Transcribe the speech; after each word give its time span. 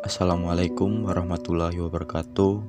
Assalamualaikum 0.00 1.12
warahmatullahi 1.12 1.76
wabarakatuh. 1.76 2.64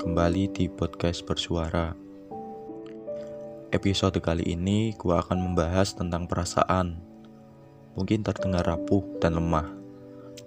Kembali 0.00 0.48
di 0.48 0.64
podcast 0.72 1.20
bersuara. 1.20 1.92
Episode 3.68 4.16
kali 4.24 4.56
ini 4.56 4.96
gua 4.96 5.20
akan 5.20 5.52
membahas 5.52 5.92
tentang 5.92 6.24
perasaan. 6.24 6.96
Mungkin 7.92 8.24
terdengar 8.24 8.64
rapuh 8.64 9.04
dan 9.20 9.36
lemah, 9.36 9.68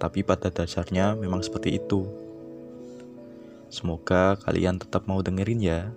tapi 0.02 0.26
pada 0.26 0.50
dasarnya 0.50 1.14
memang 1.14 1.46
seperti 1.46 1.78
itu. 1.78 2.10
Semoga 3.70 4.34
kalian 4.42 4.82
tetap 4.82 5.06
mau 5.06 5.22
dengerin 5.22 5.62
ya. 5.62 5.94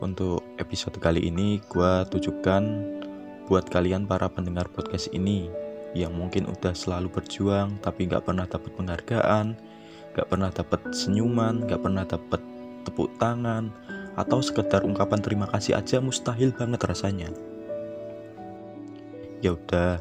Untuk 0.00 0.40
episode 0.56 0.96
kali 0.96 1.28
ini 1.28 1.60
gua 1.68 2.08
tujukan 2.08 2.64
buat 3.52 3.68
kalian 3.68 4.08
para 4.08 4.32
pendengar 4.32 4.72
podcast 4.72 5.12
ini 5.12 5.61
yang 5.92 6.16
mungkin 6.16 6.48
udah 6.48 6.72
selalu 6.72 7.12
berjuang 7.12 7.76
tapi 7.84 8.08
gak 8.08 8.24
pernah 8.24 8.48
dapat 8.48 8.72
penghargaan, 8.76 9.46
gak 10.16 10.28
pernah 10.28 10.48
dapat 10.48 10.80
senyuman, 10.92 11.68
gak 11.68 11.80
pernah 11.84 12.04
dapat 12.04 12.40
tepuk 12.84 13.12
tangan, 13.20 13.70
atau 14.16 14.44
sekedar 14.44 14.84
ungkapan 14.84 15.20
terima 15.24 15.46
kasih 15.48 15.78
aja 15.78 16.00
mustahil 16.00 16.52
banget 16.52 16.80
rasanya. 16.84 17.28
Ya 19.40 19.56
udah, 19.56 19.98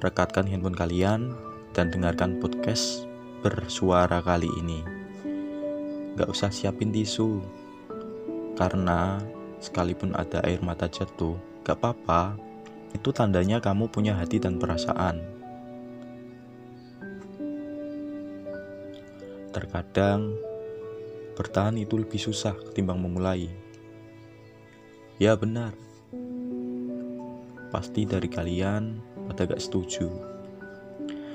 rekatkan 0.00 0.46
handphone 0.48 0.78
kalian 0.78 1.34
dan 1.74 1.90
dengarkan 1.90 2.38
podcast 2.38 3.04
bersuara 3.42 4.22
kali 4.24 4.48
ini. 4.58 4.80
Gak 6.14 6.30
usah 6.30 6.50
siapin 6.54 6.94
tisu, 6.94 7.42
karena 8.54 9.18
sekalipun 9.58 10.14
ada 10.14 10.38
air 10.46 10.62
mata 10.62 10.86
jatuh, 10.86 11.34
gak 11.66 11.82
apa-apa, 11.82 12.38
itu 12.94 13.10
tandanya 13.10 13.58
kamu 13.58 13.90
punya 13.90 14.16
hati 14.16 14.38
dan 14.40 14.56
perasaan. 14.56 15.20
Terkadang 19.50 20.34
bertahan 21.34 21.76
itu 21.76 21.98
lebih 21.98 22.16
susah 22.22 22.54
ketimbang 22.54 23.02
memulai. 23.02 23.50
Ya 25.18 25.34
benar. 25.34 25.74
Pasti 27.74 28.06
dari 28.06 28.30
kalian 28.30 29.02
pada 29.26 29.50
gak 29.50 29.62
setuju. 29.62 30.10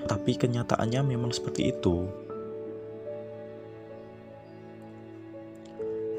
Tapi 0.07 0.39
kenyataannya 0.39 1.03
memang 1.03 1.35
seperti 1.35 1.75
itu. 1.75 2.07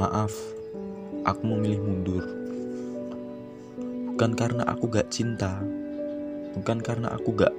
Maaf, 0.00 0.32
aku 1.24 1.42
memilih 1.44 1.80
mundur 1.84 2.24
bukan 4.20 4.36
karena 4.36 4.68
aku 4.68 4.84
gak 4.92 5.08
cinta, 5.08 5.64
bukan 6.52 6.84
karena 6.84 7.08
aku 7.08 7.40
gak 7.40 7.56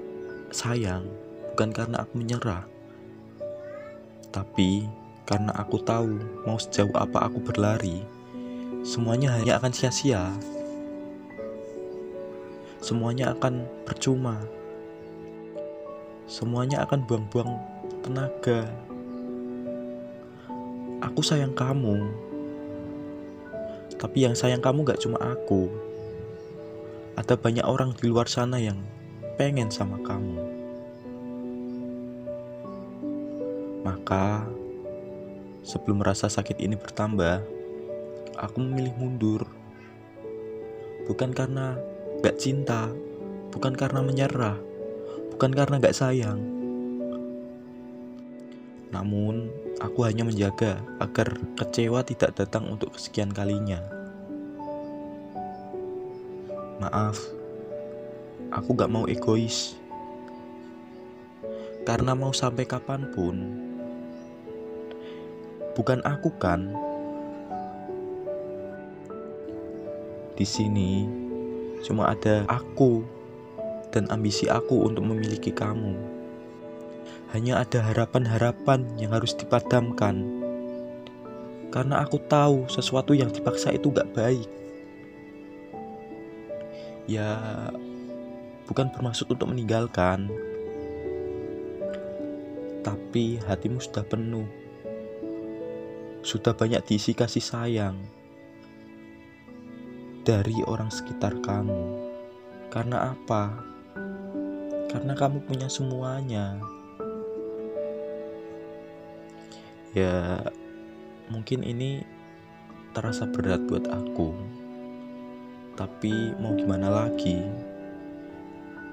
sayang, 0.53 1.09
bukan 1.49 1.73
karena 1.73 2.05
aku 2.05 2.21
menyerah, 2.21 2.69
tapi 4.29 4.85
karena 5.25 5.57
aku 5.57 5.81
tahu 5.81 6.21
mau 6.45 6.61
sejauh 6.61 6.93
apa 6.93 7.25
aku 7.25 7.41
berlari, 7.41 8.05
semuanya 8.85 9.41
hanya 9.41 9.57
akan 9.57 9.73
sia-sia, 9.73 10.37
semuanya 12.77 13.33
akan 13.33 13.65
percuma, 13.81 14.37
semuanya 16.29 16.85
akan 16.85 17.09
buang-buang 17.09 17.57
tenaga. 18.05 18.69
Aku 21.09 21.25
sayang 21.25 21.57
kamu, 21.57 22.05
tapi 23.97 24.29
yang 24.29 24.37
sayang 24.37 24.61
kamu 24.61 24.85
gak 24.85 25.01
cuma 25.01 25.17
aku 25.17 25.89
ada 27.19 27.35
banyak 27.35 27.65
orang 27.65 27.91
di 27.97 28.07
luar 28.07 28.27
sana 28.27 28.55
yang 28.61 28.79
pengen 29.35 29.67
sama 29.67 29.99
kamu. 30.05 30.39
Maka, 33.81 34.45
sebelum 35.65 36.05
rasa 36.05 36.29
sakit 36.29 36.61
ini 36.61 36.77
bertambah, 36.77 37.41
aku 38.37 38.57
memilih 38.61 38.93
mundur. 38.97 39.41
Bukan 41.09 41.33
karena 41.33 41.75
gak 42.21 42.37
cinta, 42.37 42.93
bukan 43.49 43.73
karena 43.73 44.05
menyerah, 44.05 44.57
bukan 45.33 45.51
karena 45.51 45.81
gak 45.81 45.97
sayang. 45.97 46.39
Namun, 48.93 49.49
aku 49.81 50.05
hanya 50.05 50.27
menjaga 50.27 50.83
agar 51.01 51.39
kecewa 51.57 52.05
tidak 52.05 52.37
datang 52.37 52.69
untuk 52.69 52.93
kesekian 52.93 53.33
kalinya. 53.33 54.00
Maaf, 56.81 57.21
aku 58.49 58.73
gak 58.73 58.89
mau 58.89 59.05
egois. 59.05 59.77
Karena 61.85 62.17
mau 62.17 62.33
sampai 62.33 62.65
kapan 62.65 63.05
pun, 63.13 63.37
bukan 65.77 66.01
aku 66.01 66.33
kan. 66.41 66.73
Di 70.33 70.41
sini 70.41 71.05
cuma 71.85 72.09
ada 72.17 72.49
aku 72.49 73.05
dan 73.93 74.09
ambisi 74.09 74.49
aku 74.49 74.81
untuk 74.89 75.05
memiliki 75.05 75.53
kamu. 75.53 75.93
Hanya 77.29 77.61
ada 77.61 77.93
harapan-harapan 77.93 78.89
yang 78.97 79.13
harus 79.13 79.37
dipadamkan. 79.37 80.25
Karena 81.69 82.01
aku 82.01 82.17
tahu 82.25 82.65
sesuatu 82.73 83.13
yang 83.13 83.29
dipaksa 83.29 83.69
itu 83.69 83.93
gak 83.93 84.17
baik 84.17 84.60
ya 87.09 87.37
bukan 88.69 88.93
bermaksud 88.93 89.27
untuk 89.29 89.51
meninggalkan. 89.51 90.31
Tapi 92.81 93.37
hatimu 93.43 93.77
sudah 93.77 94.05
penuh. 94.05 94.47
Sudah 96.21 96.53
banyak 96.53 96.85
diisi 96.85 97.17
kasih 97.17 97.41
sayang 97.41 97.97
dari 100.21 100.61
orang 100.65 100.93
sekitar 100.93 101.41
kamu. 101.41 102.09
Karena 102.69 103.13
apa? 103.13 103.57
Karena 104.87 105.13
kamu 105.17 105.43
punya 105.43 105.67
semuanya. 105.67 106.55
Ya 109.91 110.39
mungkin 111.27 111.67
ini 111.67 112.07
terasa 112.95 113.27
berat 113.27 113.63
buat 113.67 113.87
aku 113.91 114.50
tapi 115.81 116.29
mau 116.37 116.53
gimana 116.53 116.93
lagi? 116.93 117.41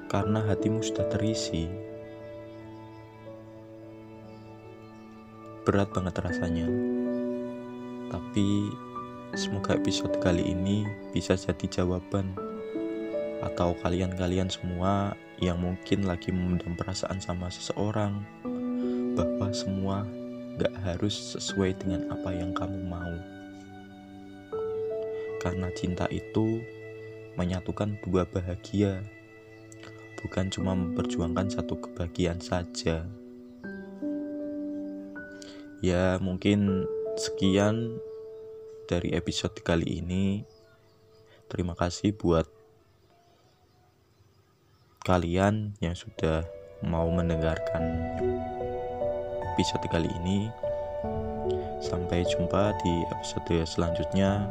Karena 0.08 0.40
hatimu 0.40 0.80
sudah 0.80 1.04
terisi. 1.12 1.68
Berat 5.68 5.92
banget 5.92 6.16
rasanya. 6.16 6.64
Tapi 8.08 8.72
semoga 9.36 9.76
episode 9.76 10.16
kali 10.24 10.40
ini 10.40 10.88
bisa 11.12 11.36
jadi 11.36 11.84
jawaban 11.84 12.32
atau 13.44 13.76
kalian-kalian 13.84 14.48
semua 14.48 15.12
yang 15.44 15.60
mungkin 15.60 16.08
lagi 16.08 16.32
memendam 16.32 16.72
perasaan 16.72 17.20
sama 17.20 17.52
seseorang 17.52 18.24
bahwa 19.12 19.52
semua 19.52 20.08
gak 20.56 20.72
harus 20.88 21.36
sesuai 21.36 21.76
dengan 21.84 22.08
apa 22.16 22.32
yang 22.32 22.56
kamu 22.56 22.80
mau 22.88 23.12
karena 25.38 25.70
cinta 25.78 26.10
itu 26.10 26.60
menyatukan 27.38 27.94
dua 28.02 28.26
bahagia, 28.26 28.98
bukan 30.18 30.50
cuma 30.50 30.74
memperjuangkan 30.74 31.54
satu 31.54 31.78
kebahagiaan 31.78 32.42
saja. 32.42 33.06
Ya, 35.78 36.18
mungkin 36.18 36.90
sekian 37.14 38.02
dari 38.90 39.14
episode 39.14 39.54
kali 39.62 40.02
ini. 40.02 40.42
Terima 41.46 41.78
kasih 41.78 42.18
buat 42.18 42.50
kalian 45.06 45.78
yang 45.78 45.94
sudah 45.94 46.42
mau 46.82 47.06
mendengarkan 47.08 48.10
episode 49.54 49.86
kali 49.86 50.10
ini. 50.22 50.50
Sampai 51.78 52.26
jumpa 52.26 52.74
di 52.82 53.06
episode 53.14 53.62
selanjutnya. 53.62 54.50